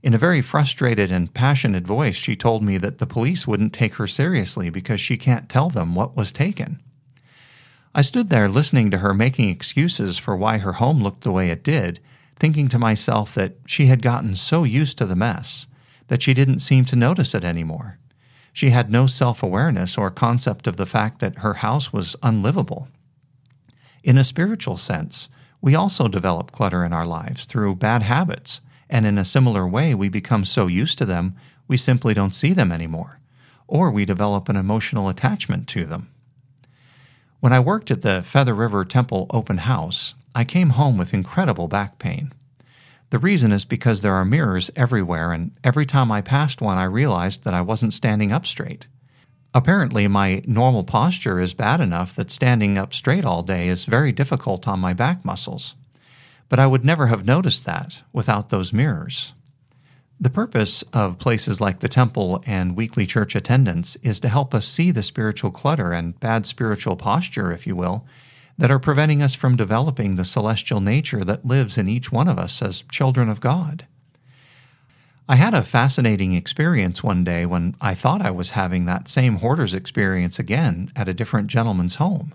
In 0.01 0.13
a 0.13 0.17
very 0.17 0.41
frustrated 0.41 1.11
and 1.11 1.33
passionate 1.33 1.85
voice, 1.85 2.15
she 2.15 2.35
told 2.35 2.61
me 2.61 2.77
that 2.77 2.97
the 2.97 3.07
police 3.07 3.47
wouldn't 3.47 3.73
take 3.73 3.95
her 3.95 4.07
seriously 4.07 4.69
because 4.69 4.99
she 4.99 5.15
can't 5.15 5.49
tell 5.49 5.69
them 5.69 5.95
what 5.95 6.15
was 6.15 6.31
taken. 6.31 6.81
I 7.95 8.01
stood 8.01 8.29
there 8.29 8.49
listening 8.49 8.89
to 8.91 8.97
her 8.99 9.13
making 9.13 9.49
excuses 9.49 10.17
for 10.17 10.35
why 10.35 10.57
her 10.57 10.73
home 10.73 11.03
looked 11.03 11.21
the 11.21 11.31
way 11.31 11.49
it 11.49 11.63
did, 11.63 11.99
thinking 12.37 12.67
to 12.69 12.79
myself 12.79 13.33
that 13.35 13.57
she 13.67 13.85
had 13.85 14.01
gotten 14.01 14.35
so 14.35 14.63
used 14.63 14.97
to 14.97 15.05
the 15.05 15.15
mess 15.15 15.67
that 16.07 16.21
she 16.21 16.33
didn't 16.33 16.59
seem 16.59 16.85
to 16.85 16.95
notice 16.95 17.35
it 17.35 17.43
anymore. 17.43 17.99
She 18.51 18.71
had 18.71 18.91
no 18.91 19.07
self 19.07 19.43
awareness 19.43 19.97
or 19.97 20.09
concept 20.09 20.65
of 20.67 20.77
the 20.77 20.85
fact 20.85 21.19
that 21.19 21.39
her 21.39 21.55
house 21.55 21.93
was 21.93 22.15
unlivable. 22.23 22.87
In 24.03 24.17
a 24.17 24.23
spiritual 24.23 24.77
sense, 24.77 25.29
we 25.61 25.75
also 25.75 26.07
develop 26.07 26.51
clutter 26.51 26.83
in 26.83 26.93
our 26.93 27.05
lives 27.05 27.45
through 27.45 27.75
bad 27.75 28.01
habits, 28.01 28.59
and 28.89 29.05
in 29.05 29.17
a 29.17 29.25
similar 29.25 29.67
way, 29.67 29.95
we 29.95 30.09
become 30.09 30.45
so 30.45 30.67
used 30.67 30.97
to 30.97 31.05
them 31.05 31.35
we 31.67 31.77
simply 31.77 32.13
don't 32.13 32.35
see 32.35 32.53
them 32.53 32.71
anymore, 32.71 33.19
or 33.67 33.89
we 33.89 34.03
develop 34.03 34.49
an 34.49 34.55
emotional 34.55 35.09
attachment 35.09 35.67
to 35.69 35.85
them. 35.85 36.09
When 37.43 37.51
I 37.51 37.59
worked 37.59 37.91
at 37.91 38.03
the 38.03 38.21
Feather 38.21 38.53
River 38.53 38.85
Temple 38.85 39.27
open 39.29 39.57
house, 39.57 40.13
I 40.33 40.45
came 40.45 40.69
home 40.69 40.97
with 40.97 41.13
incredible 41.13 41.67
back 41.67 41.99
pain. 41.99 42.31
The 43.09 43.19
reason 43.19 43.51
is 43.51 43.65
because 43.65 43.99
there 43.99 44.13
are 44.13 44.23
mirrors 44.23 44.71
everywhere, 44.77 45.33
and 45.33 45.51
every 45.61 45.85
time 45.85 46.09
I 46.09 46.21
passed 46.21 46.61
one, 46.61 46.77
I 46.77 46.85
realized 46.85 47.43
that 47.43 47.53
I 47.53 47.59
wasn't 47.59 47.93
standing 47.93 48.31
up 48.31 48.45
straight. 48.45 48.87
Apparently, 49.53 50.07
my 50.07 50.41
normal 50.47 50.85
posture 50.85 51.41
is 51.41 51.53
bad 51.53 51.81
enough 51.81 52.15
that 52.15 52.31
standing 52.31 52.77
up 52.77 52.93
straight 52.93 53.25
all 53.25 53.43
day 53.43 53.67
is 53.67 53.83
very 53.83 54.13
difficult 54.13 54.65
on 54.65 54.79
my 54.79 54.93
back 54.93 55.25
muscles. 55.25 55.75
But 56.47 56.59
I 56.59 56.67
would 56.67 56.85
never 56.85 57.07
have 57.07 57.25
noticed 57.25 57.65
that 57.65 58.03
without 58.13 58.51
those 58.51 58.71
mirrors. 58.71 59.33
The 60.23 60.29
purpose 60.29 60.83
of 60.93 61.19
places 61.19 61.59
like 61.59 61.81
the 61.81 61.89
temple 61.89 62.41
and 62.45 62.77
weekly 62.77 63.05
church 63.05 63.35
attendance 63.35 63.97
is 63.97 64.21
to 64.21 64.29
help 64.29 64.55
us 64.55 64.65
see 64.65 64.89
the 64.89 65.03
spiritual 65.03 65.51
clutter 65.51 65.91
and 65.91 66.17
bad 66.17 66.47
spiritual 66.47 66.95
posture, 66.95 67.51
if 67.51 67.67
you 67.67 67.75
will, 67.75 68.05
that 68.57 68.71
are 68.71 68.79
preventing 68.79 69.21
us 69.21 69.35
from 69.35 69.57
developing 69.57 70.15
the 70.15 70.23
celestial 70.23 70.79
nature 70.79 71.25
that 71.25 71.45
lives 71.45 71.77
in 71.77 71.89
each 71.89 72.09
one 72.09 72.29
of 72.29 72.39
us 72.39 72.61
as 72.61 72.85
children 72.89 73.27
of 73.27 73.41
God. 73.41 73.85
I 75.27 75.35
had 75.35 75.53
a 75.53 75.61
fascinating 75.61 76.35
experience 76.35 77.03
one 77.03 77.25
day 77.25 77.45
when 77.45 77.75
I 77.81 77.93
thought 77.93 78.21
I 78.21 78.31
was 78.31 78.51
having 78.51 78.85
that 78.85 79.09
same 79.09 79.39
hoarder's 79.39 79.73
experience 79.73 80.39
again 80.39 80.89
at 80.95 81.09
a 81.09 81.13
different 81.13 81.47
gentleman's 81.47 81.95
home. 81.95 82.33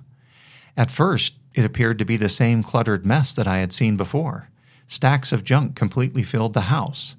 At 0.76 0.90
first, 0.90 1.36
it 1.54 1.64
appeared 1.64 1.98
to 2.00 2.04
be 2.04 2.18
the 2.18 2.28
same 2.28 2.62
cluttered 2.62 3.06
mess 3.06 3.32
that 3.32 3.46
I 3.46 3.60
had 3.60 3.72
seen 3.72 3.96
before. 3.96 4.50
Stacks 4.86 5.32
of 5.32 5.42
junk 5.42 5.74
completely 5.74 6.22
filled 6.22 6.52
the 6.52 6.68
house. 6.68 7.16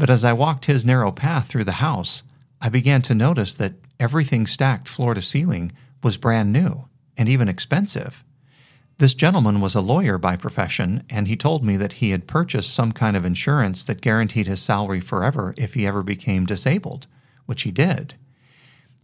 But 0.00 0.08
as 0.08 0.24
I 0.24 0.32
walked 0.32 0.64
his 0.64 0.82
narrow 0.82 1.12
path 1.12 1.48
through 1.48 1.64
the 1.64 1.72
house, 1.72 2.22
I 2.58 2.70
began 2.70 3.02
to 3.02 3.14
notice 3.14 3.52
that 3.52 3.74
everything 4.00 4.46
stacked 4.46 4.88
floor 4.88 5.12
to 5.12 5.20
ceiling 5.20 5.72
was 6.02 6.16
brand 6.16 6.50
new 6.54 6.88
and 7.18 7.28
even 7.28 7.50
expensive. 7.50 8.24
This 8.96 9.12
gentleman 9.12 9.60
was 9.60 9.74
a 9.74 9.82
lawyer 9.82 10.16
by 10.16 10.36
profession, 10.36 11.02
and 11.10 11.28
he 11.28 11.36
told 11.36 11.62
me 11.62 11.76
that 11.76 11.92
he 11.94 12.12
had 12.12 12.26
purchased 12.26 12.72
some 12.72 12.92
kind 12.92 13.14
of 13.14 13.26
insurance 13.26 13.84
that 13.84 14.00
guaranteed 14.00 14.46
his 14.46 14.62
salary 14.62 15.00
forever 15.00 15.52
if 15.58 15.74
he 15.74 15.86
ever 15.86 16.02
became 16.02 16.46
disabled, 16.46 17.06
which 17.44 17.62
he 17.62 17.70
did. 17.70 18.14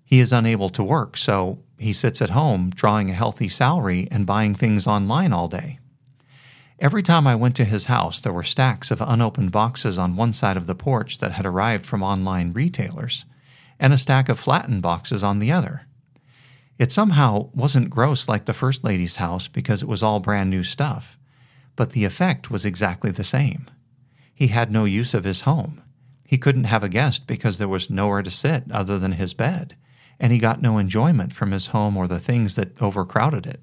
He 0.03 0.19
is 0.19 0.33
unable 0.33 0.71
to 0.71 0.83
work, 0.83 1.19
so 1.19 1.59
he 1.79 1.93
sits 1.93 2.23
at 2.23 2.31
home 2.31 2.71
drawing 2.71 3.11
a 3.11 3.15
healthy 3.15 3.51
salary 3.51 4.09
and 4.11 4.25
buying 4.25 4.55
things 4.55 4.87
online 4.87 5.35
all 5.35 5.49
day. 5.49 5.79
Every 6.79 7.03
time 7.03 7.27
I 7.27 7.35
went 7.35 7.57
to 7.57 7.65
his 7.65 7.87
house, 7.87 8.21
there 8.21 8.35
were 8.35 8.43
stacks 8.43 8.91
of 8.91 9.01
unopened 9.01 9.51
boxes 9.51 9.97
on 9.97 10.15
one 10.15 10.35
side 10.35 10.59
of 10.59 10.67
the 10.67 10.75
porch 10.75 11.19
that 11.19 11.33
had 11.33 11.47
arrived 11.47 11.87
from 11.87 12.03
online 12.03 12.53
retailers, 12.53 13.25
and 13.81 13.95
a 13.95 13.99
stack 13.99 14.29
of 14.29 14.39
flattened 14.39 14.83
boxes 14.83 15.23
on 15.23 15.39
the 15.39 15.51
other. 15.51 15.87
It 16.79 16.93
somehow 16.93 17.49
wasn't 17.55 17.89
gross 17.89 18.29
like 18.29 18.45
the 18.45 18.53
First 18.53 18.85
Lady's 18.85 19.17
house 19.17 19.49
because 19.49 19.83
it 19.83 19.89
was 19.89 20.03
all 20.03 20.21
brand 20.21 20.51
new 20.51 20.63
stuff, 20.63 21.19
but 21.77 21.93
the 21.93 22.05
effect 22.05 22.51
was 22.51 22.67
exactly 22.67 23.11
the 23.11 23.25
same. 23.25 23.67
He 24.35 24.49
had 24.49 24.71
no 24.71 24.85
use 24.85 25.15
of 25.15 25.25
his 25.25 25.43
home. 25.43 25.81
He 26.27 26.37
couldn't 26.37 26.65
have 26.65 26.85
a 26.85 26.91
guest 26.91 27.27
because 27.27 27.57
there 27.57 27.69
was 27.69 27.89
nowhere 27.89 28.23
to 28.23 28.31
sit 28.31 28.65
other 28.71 28.99
than 28.99 29.13
his 29.13 29.33
bed, 29.33 29.77
and 30.21 30.31
he 30.31 30.39
got 30.39 30.61
no 30.61 30.77
enjoyment 30.77 31.33
from 31.33 31.53
his 31.53 31.69
home 31.69 31.97
or 31.97 32.07
the 32.07 32.21
things 32.21 32.55
that 32.57 32.81
overcrowded 32.83 33.47
it. 33.47 33.61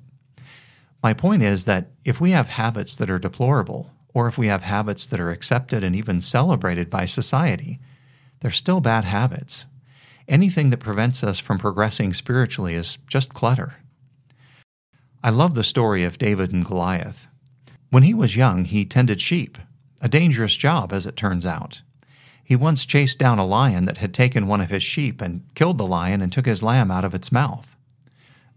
My 1.04 1.14
point 1.14 1.44
is 1.44 1.66
that 1.66 1.92
if 2.06 2.22
we 2.22 2.32
have 2.32 2.48
habits 2.48 2.96
that 2.96 3.10
are 3.10 3.20
deplorable, 3.20 3.92
or 4.14 4.30
if 4.30 4.38
we 4.38 4.48
have 4.48 4.62
habits 4.62 5.06
that 5.08 5.20
are 5.20 5.32
accepted 5.32 5.84
and 5.84 5.94
even 5.96 6.22
celebrated 6.22 6.90
by 6.90 7.06
society, 7.06 7.80
they're 8.40 8.52
still 8.52 8.80
bad 8.80 9.04
habits. 9.04 9.66
Anything 10.30 10.70
that 10.70 10.78
prevents 10.78 11.24
us 11.24 11.40
from 11.40 11.60
progressing 11.60 12.14
spiritually 12.14 12.74
is 12.74 12.98
just 13.08 13.34
clutter. 13.34 13.76
I 15.22 15.30
love 15.30 15.56
the 15.56 15.64
story 15.64 16.06
of 16.06 16.18
David 16.18 16.54
and 16.54 16.66
Goliath. 16.66 17.28
When 17.90 18.04
he 18.04 18.14
was 18.14 18.38
young, 18.38 18.66
he 18.66 18.86
tended 18.86 19.20
sheep, 19.20 19.58
a 20.02 20.08
dangerous 20.08 20.56
job, 20.56 20.94
as 20.94 21.06
it 21.06 21.18
turns 21.18 21.46
out. 21.46 21.82
He 22.44 22.56
once 22.56 22.86
chased 22.86 23.20
down 23.20 23.40
a 23.40 23.46
lion 23.46 23.86
that 23.86 23.98
had 23.98 24.14
taken 24.14 24.48
one 24.48 24.62
of 24.62 24.70
his 24.70 24.84
sheep 24.84 25.22
and 25.22 25.44
killed 25.56 25.78
the 25.78 25.86
lion 25.86 26.22
and 26.22 26.32
took 26.32 26.46
his 26.46 26.64
lamb 26.64 26.92
out 26.92 27.06
of 27.06 27.16
its 27.16 27.32
mouth. 27.32 27.76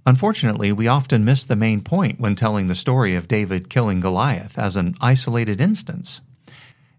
Unfortunately, 0.07 0.71
we 0.71 0.87
often 0.87 1.25
miss 1.25 1.43
the 1.43 1.57
main 1.57 1.81
point 1.81 2.21
when 2.21 2.37
telling 2.37 2.69
the 2.69 2.77
story 2.77 3.17
of 3.17 3.27
David 3.27 3.69
killing 3.69 3.99
Goliath 3.99 4.57
as 4.57 4.77
an 4.77 4.95
isolated 5.01 5.61
instance. 5.61 6.21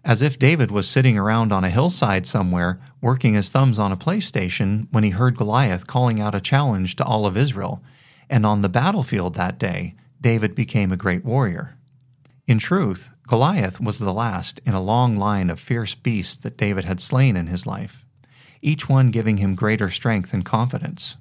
As 0.04 0.22
if 0.22 0.38
David 0.38 0.72
was 0.72 0.90
sitting 0.90 1.18
around 1.18 1.54
on 1.54 1.64
a 1.64 1.70
hillside 1.70 2.28
somewhere, 2.28 2.82
working 3.00 3.34
his 3.34 3.50
thumbs 3.50 3.80
on 3.80 3.94
a 3.94 3.98
PlayStation, 3.98 4.88
when 4.92 5.06
he 5.06 5.12
heard 5.12 5.38
Goliath 5.38 5.88
calling 5.88 6.20
out 6.20 6.36
a 6.36 6.42
challenge 6.42 6.98
to 6.98 7.06
all 7.06 7.26
of 7.26 7.38
Israel, 7.38 7.82
and 8.30 8.46
on 8.46 8.62
the 8.62 8.70
battlefield 8.70 9.36
that 9.36 9.58
day, 9.58 9.96
David 10.20 10.54
became 10.54 10.92
a 10.92 10.98
great 10.98 11.24
warrior. 11.24 11.78
In 12.46 12.60
truth, 12.60 13.12
Goliath 13.26 13.80
was 13.80 14.00
the 14.00 14.14
last 14.14 14.60
in 14.66 14.74
a 14.74 14.82
long 14.82 15.16
line 15.16 15.50
of 15.50 15.62
fierce 15.62 15.96
beasts 15.96 16.36
that 16.38 16.58
David 16.58 16.84
had 16.84 17.00
slain 17.00 17.38
in 17.38 17.48
his 17.48 17.66
life, 17.66 18.06
each 18.62 18.90
one 18.90 19.12
giving 19.12 19.38
him 19.38 19.56
greater 19.56 19.90
strength 19.90 20.34
and 20.34 20.44
confidence. 20.44 21.16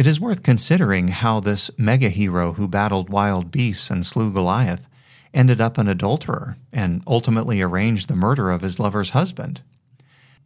It 0.00 0.06
is 0.06 0.18
worth 0.18 0.42
considering 0.42 1.08
how 1.08 1.40
this 1.40 1.70
mega 1.76 2.08
hero 2.08 2.54
who 2.54 2.66
battled 2.66 3.10
wild 3.10 3.50
beasts 3.50 3.90
and 3.90 4.06
slew 4.06 4.32
Goliath 4.32 4.86
ended 5.34 5.60
up 5.60 5.76
an 5.76 5.88
adulterer 5.88 6.56
and 6.72 7.02
ultimately 7.06 7.60
arranged 7.60 8.08
the 8.08 8.16
murder 8.16 8.48
of 8.50 8.62
his 8.62 8.78
lover's 8.78 9.10
husband. 9.10 9.60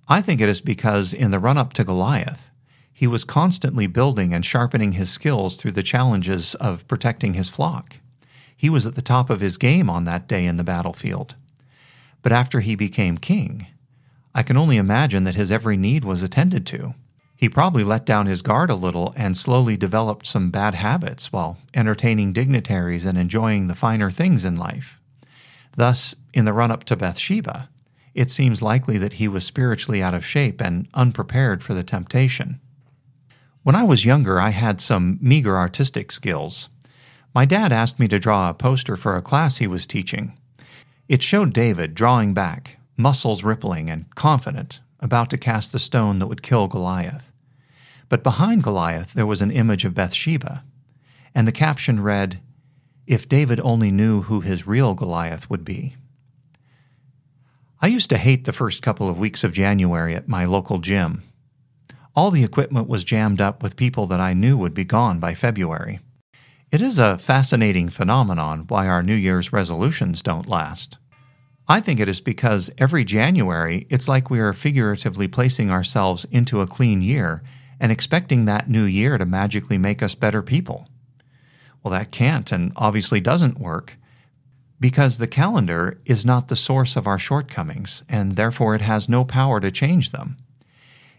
I 0.09 0.23
think 0.23 0.41
it 0.41 0.49
is 0.49 0.61
because 0.61 1.15
in 1.15 1.31
the 1.31 1.39
run 1.39 1.57
up 1.57 1.73
to 1.75 1.85
Goliath, 1.85 2.51
he 2.93 3.07
was 3.07 3.23
constantly 3.23 3.87
building 3.87 4.35
and 4.35 4.45
sharpening 4.45 4.95
his 4.95 5.11
skills 5.11 5.55
through 5.55 5.71
the 5.71 5.85
challenges 5.85 6.57
of 6.57 6.89
protecting 6.89 7.35
his 7.35 7.49
flock. 7.49 7.99
He 8.57 8.69
was 8.69 8.87
at 8.87 8.97
the 8.97 9.03
top 9.03 9.31
of 9.31 9.39
his 9.39 9.57
game 9.57 9.89
on 9.89 10.03
that 10.03 10.27
day 10.27 10.47
in 10.47 10.57
the 10.57 10.65
battlefield. 10.65 11.37
But 12.23 12.33
after 12.33 12.59
he 12.59 12.75
became 12.75 13.19
king, 13.19 13.69
I 14.35 14.43
can 14.43 14.57
only 14.57 14.79
imagine 14.79 15.23
that 15.23 15.37
his 15.37 15.53
every 15.53 15.77
need 15.77 16.05
was 16.05 16.25
attended 16.25 16.67
to. 16.67 16.95
He 17.45 17.51
probably 17.51 17.85
let 17.85 18.07
down 18.07 18.25
his 18.25 18.41
guard 18.41 18.71
a 18.71 18.75
little 18.75 19.13
and 19.19 19.37
slowly 19.37 19.77
developed 19.77 20.27
some 20.27 20.49
bad 20.49 20.77
habits 20.77 21.31
while 21.31 21.59
entertaining 21.75 22.33
dignitaries 22.33 23.05
and 23.05 23.19
enjoying 23.19 23.67
the 23.67 23.75
finer 23.75 24.11
things 24.11 24.47
in 24.47 24.57
life. 24.57 24.99
Thus, 25.77 26.15
in 26.33 26.47
the 26.47 26.55
run 26.55 26.71
up 26.71 26.85
to 26.85 26.97
Bathsheba, 26.97 27.69
it 28.15 28.31
seems 28.31 28.63
likely 28.63 28.97
that 28.97 29.21
he 29.21 29.29
was 29.29 29.45
spiritually 29.45 30.03
out 30.03 30.15
of 30.15 30.25
shape 30.25 30.59
and 30.63 30.89
unprepared 30.95 31.63
for 31.63 31.75
the 31.75 31.83
temptation. 31.83 32.61
When 33.63 33.77
I 33.77 33.83
was 33.83 34.07
younger, 34.07 34.41
I 34.41 34.49
had 34.49 34.81
some 34.81 35.19
meager 35.21 35.55
artistic 35.55 36.13
skills. 36.13 36.71
My 37.35 37.45
dad 37.45 37.73
asked 37.73 38.01
me 38.01 38.09
to 38.09 38.19
draw 38.19 38.49
a 38.49 38.55
poster 38.55 38.97
for 38.97 39.17
a 39.17 39.21
class 39.21 39.59
he 39.59 39.67
was 39.67 39.87
teaching. 39.87 40.33
It 41.11 41.23
showed 41.23 41.53
David 41.53 41.95
drawing 41.95 42.33
back, 42.33 42.79
muscles 42.97 43.45
rippling 43.45 43.91
and 43.91 44.07
confident, 44.15 44.81
about 44.99 45.29
to 45.29 45.37
cast 45.37 45.73
the 45.73 45.79
stone 45.79 46.21
that 46.21 46.29
would 46.29 46.43
kill 46.43 46.69
Goliath. 46.69 47.33
But 48.09 48.23
behind 48.23 48.63
Goliath 48.63 49.13
there 49.13 49.27
was 49.27 49.43
an 49.43 49.51
image 49.51 49.85
of 49.85 49.95
Bathsheba, 49.95 50.65
and 51.35 51.47
the 51.47 51.53
caption 51.53 52.01
read, 52.01 52.41
If 53.07 53.29
David 53.29 53.61
only 53.61 53.91
knew 53.91 54.23
who 54.23 54.41
his 54.41 54.67
real 54.67 54.95
Goliath 54.95 55.51
would 55.51 55.65
be. 55.65 55.97
I 57.81 57.89
used 57.89 58.09
to 58.11 58.19
hate 58.19 58.45
the 58.45 58.53
first 58.53 58.83
couple 58.83 59.11
of 59.11 59.19
weeks 59.19 59.45
of 59.45 59.53
January 59.53 60.15
at 60.15 60.29
my 60.29 60.45
local 60.45 60.79
gym. 60.79 61.23
All 62.17 62.31
the 62.31 62.45
equipment 62.45 62.89
was 62.89 63.05
jammed 63.05 63.41
up 63.41 63.63
with 63.63 63.77
people 63.77 64.07
that 64.07 64.21
I 64.21 64.33
knew 64.33 64.57
would 64.57 64.75
be 64.75 64.85
gone 64.85 65.19
by 65.19 65.35
February. 65.35 66.01
It 66.71 66.81
is 66.81 66.99
a 66.99 67.19
fascinating 67.19 67.89
phenomenon 67.89 68.65
why 68.69 68.87
our 68.87 69.03
New 69.03 69.15
Year's 69.15 69.53
resolutions 69.53 70.23
don't 70.23 70.49
last. 70.49 70.99
I 71.69 71.81
think 71.81 72.01
it 72.01 72.09
is 72.09 72.21
because 72.21 72.71
every 72.79 73.05
January 73.05 73.87
it's 73.91 74.09
like 74.09 74.31
we 74.31 74.39
are 74.39 74.53
figuratively 74.53 75.29
placing 75.29 75.71
ourselves 75.71 76.25
into 76.31 76.61
a 76.61 76.67
clean 76.67 77.03
year 77.03 77.43
and 77.81 77.91
expecting 77.91 78.45
that 78.45 78.69
new 78.69 78.85
year 78.85 79.19
to 79.19 79.27
magically 79.27 79.79
make 79.79 80.03
us 80.03 80.15
better 80.15 80.43
people. 80.43 80.89
Well, 81.83 81.93
that 81.93 82.11
can't 82.11 82.51
and 82.51 82.73
obviously 82.77 83.21
doesn't 83.21 83.61
work 83.61 83.97
because 84.81 85.19
the 85.19 85.27
calendar 85.27 85.99
is 86.05 86.27
not 86.27 86.49
the 86.49 86.57
source 86.57 86.97
of 86.97 87.07
our 87.07 87.19
shortcomings 87.19 88.03
and 88.09 88.37
therefore 88.37 88.75
it 88.75 88.83
has 88.83 89.09
no 89.09 89.25
power 89.25 89.61
to 89.61 89.71
change 89.71 90.11
them. 90.11 90.37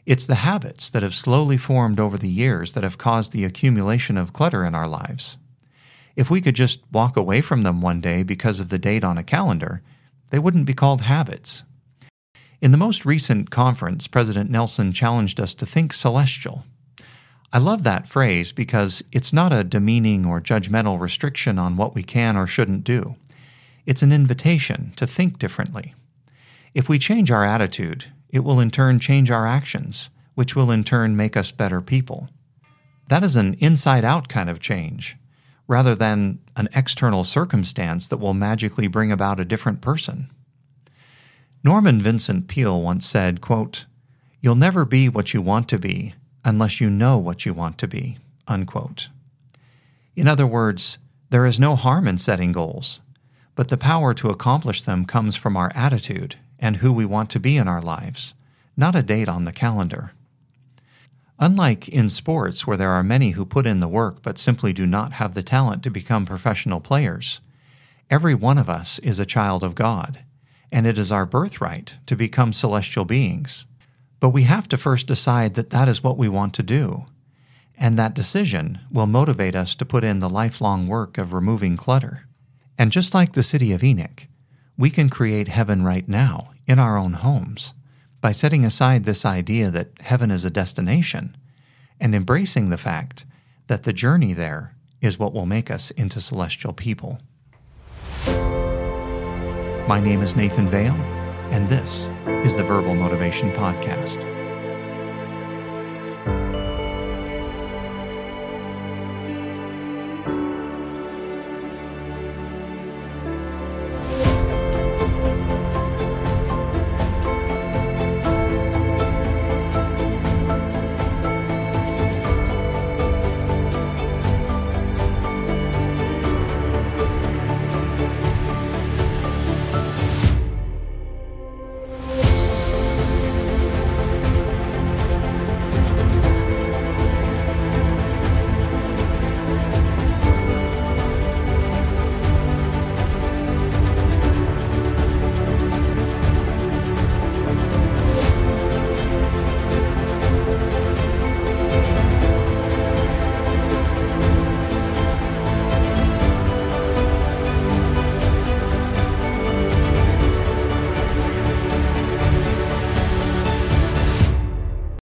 It's 0.05 0.25
the 0.25 0.35
habits 0.35 0.89
that 0.89 1.03
have 1.03 1.15
slowly 1.15 1.57
formed 1.57 1.99
over 1.99 2.17
the 2.17 2.29
years 2.29 2.73
that 2.73 2.83
have 2.83 2.97
caused 2.97 3.31
the 3.31 3.43
accumulation 3.43 4.17
of 4.17 4.33
clutter 4.33 4.63
in 4.63 4.75
our 4.75 4.87
lives. 4.87 5.37
If 6.15 6.29
we 6.29 6.41
could 6.41 6.55
just 6.55 6.81
walk 6.91 7.17
away 7.17 7.41
from 7.41 7.63
them 7.63 7.81
one 7.81 8.01
day 8.01 8.23
because 8.23 8.59
of 8.59 8.69
the 8.69 8.77
date 8.77 9.03
on 9.03 9.17
a 9.17 9.23
calendar, 9.23 9.81
they 10.29 10.39
wouldn't 10.39 10.65
be 10.65 10.73
called 10.73 11.01
habits. 11.01 11.63
In 12.65 12.71
the 12.71 12.77
most 12.77 13.05
recent 13.05 13.51
conference, 13.51 14.07
President 14.07 14.49
Nelson 14.49 14.91
challenged 14.91 15.39
us 15.39 15.53
to 15.53 15.67
think 15.67 15.93
celestial. 15.93 16.63
I 17.53 17.59
love 17.59 17.83
that 17.83 18.07
phrase 18.07 18.51
because 18.51 19.03
it's 19.11 19.31
not 19.31 19.53
a 19.53 19.63
demeaning 19.63 20.25
or 20.25 20.41
judgmental 20.41 20.99
restriction 20.99 21.59
on 21.59 21.77
what 21.77 21.93
we 21.93 22.01
can 22.01 22.35
or 22.35 22.47
shouldn't 22.47 22.83
do. 22.83 23.17
It's 23.85 24.01
an 24.01 24.11
invitation 24.11 24.93
to 24.95 25.05
think 25.05 25.37
differently. 25.37 25.93
If 26.73 26.89
we 26.89 26.97
change 26.97 27.29
our 27.29 27.43
attitude, 27.43 28.05
it 28.29 28.39
will 28.39 28.59
in 28.59 28.71
turn 28.71 28.97
change 28.97 29.29
our 29.29 29.45
actions, 29.45 30.09
which 30.33 30.55
will 30.55 30.71
in 30.71 30.83
turn 30.83 31.15
make 31.15 31.37
us 31.37 31.51
better 31.51 31.81
people. 31.81 32.29
That 33.09 33.23
is 33.23 33.35
an 33.35 33.53
inside 33.59 34.03
out 34.03 34.27
kind 34.27 34.49
of 34.49 34.59
change 34.59 35.17
rather 35.67 35.93
than 35.93 36.39
an 36.55 36.69
external 36.73 37.25
circumstance 37.25 38.07
that 38.07 38.17
will 38.17 38.33
magically 38.33 38.87
bring 38.87 39.11
about 39.11 39.39
a 39.39 39.45
different 39.45 39.81
person. 39.81 40.31
Norman 41.65 41.99
Vincent 41.99 42.47
Peale 42.47 42.79
once 42.79 43.07
said, 43.07 43.41
quote, 43.41 43.85
You'll 44.39 44.53
never 44.53 44.85
be 44.85 45.09
what 45.09 45.33
you 45.33 45.41
want 45.41 45.67
to 45.69 45.79
be 45.79 46.13
unless 46.43 46.79
you 46.79 46.91
know 46.91 47.17
what 47.17 47.43
you 47.43 47.55
want 47.55 47.79
to 47.79 47.87
be. 47.87 48.19
Unquote. 48.47 49.09
In 50.15 50.27
other 50.27 50.45
words, 50.45 50.99
there 51.31 51.43
is 51.43 51.59
no 51.59 51.75
harm 51.75 52.07
in 52.07 52.19
setting 52.19 52.51
goals, 52.51 53.01
but 53.55 53.69
the 53.69 53.77
power 53.77 54.13
to 54.13 54.29
accomplish 54.29 54.83
them 54.83 55.05
comes 55.05 55.35
from 55.35 55.57
our 55.57 55.71
attitude 55.73 56.35
and 56.59 56.77
who 56.77 56.93
we 56.93 57.03
want 57.03 57.31
to 57.31 57.39
be 57.39 57.57
in 57.57 57.67
our 57.67 57.81
lives, 57.81 58.35
not 58.77 58.95
a 58.95 59.01
date 59.01 59.27
on 59.27 59.45
the 59.45 59.51
calendar. 59.51 60.11
Unlike 61.39 61.89
in 61.89 62.11
sports, 62.11 62.67
where 62.67 62.77
there 62.77 62.91
are 62.91 63.01
many 63.01 63.31
who 63.31 63.43
put 63.43 63.65
in 63.65 63.79
the 63.79 63.87
work 63.87 64.21
but 64.21 64.37
simply 64.37 64.71
do 64.71 64.85
not 64.85 65.13
have 65.13 65.33
the 65.33 65.41
talent 65.41 65.81
to 65.81 65.89
become 65.89 66.27
professional 66.27 66.79
players, 66.79 67.39
every 68.11 68.35
one 68.35 68.59
of 68.59 68.69
us 68.69 68.99
is 68.99 69.17
a 69.17 69.25
child 69.25 69.63
of 69.63 69.73
God, 69.73 70.19
and 70.71 70.85
it 70.87 70.97
is 70.97 71.11
our 71.11 71.25
birthright 71.25 71.95
to 72.05 72.15
become 72.15 72.53
celestial 72.53 73.05
beings. 73.05 73.65
But 74.19 74.29
we 74.29 74.43
have 74.43 74.67
to 74.69 74.77
first 74.77 75.07
decide 75.07 75.53
that 75.55 75.69
that 75.69 75.87
is 75.87 76.03
what 76.03 76.17
we 76.17 76.29
want 76.29 76.53
to 76.55 76.63
do, 76.63 77.05
and 77.77 77.97
that 77.97 78.13
decision 78.13 78.79
will 78.91 79.07
motivate 79.07 79.55
us 79.55 79.75
to 79.75 79.85
put 79.85 80.03
in 80.03 80.19
the 80.19 80.29
lifelong 80.29 80.87
work 80.87 81.17
of 81.17 81.33
removing 81.33 81.77
clutter. 81.77 82.27
And 82.77 82.91
just 82.91 83.13
like 83.13 83.33
the 83.33 83.43
city 83.43 83.71
of 83.71 83.83
Enoch, 83.83 84.27
we 84.77 84.89
can 84.89 85.09
create 85.09 85.47
heaven 85.47 85.83
right 85.83 86.07
now 86.07 86.51
in 86.67 86.79
our 86.79 86.97
own 86.97 87.13
homes 87.13 87.73
by 88.21 88.31
setting 88.31 88.65
aside 88.65 89.03
this 89.03 89.25
idea 89.25 89.69
that 89.71 89.99
heaven 90.01 90.31
is 90.31 90.43
a 90.43 90.49
destination 90.49 91.37
and 91.99 92.15
embracing 92.15 92.69
the 92.69 92.77
fact 92.77 93.25
that 93.67 93.83
the 93.83 93.93
journey 93.93 94.33
there 94.33 94.75
is 95.01 95.19
what 95.19 95.33
will 95.33 95.45
make 95.45 95.69
us 95.69 95.91
into 95.91 96.19
celestial 96.19 96.73
people. 96.73 97.19
My 99.87 99.99
name 99.99 100.23
is 100.23 100.35
Nathan 100.35 100.67
Vale, 100.67 100.95
and 101.51 101.69
this 101.69 102.09
is 102.43 102.55
the 102.55 102.63
Verbal 102.63 102.95
Motivation 102.95 103.51
Podcast. 103.51 104.17